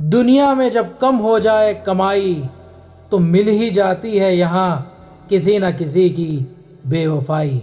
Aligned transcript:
दुनिया 0.00 0.54
में 0.54 0.70
जब 0.70 0.98
कम 0.98 1.16
हो 1.16 1.38
जाए 1.38 1.74
कमाई 1.86 2.34
तो 3.10 3.18
मिल 3.18 3.48
ही 3.48 3.70
जाती 3.70 4.18
है 4.18 4.36
यहाँ 4.36 4.92
किसी 5.28 5.58
न 5.58 5.70
किसी 5.72 6.10
की 6.10 6.46
बेवफाई। 6.86 7.62